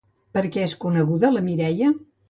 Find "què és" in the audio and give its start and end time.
0.55-0.73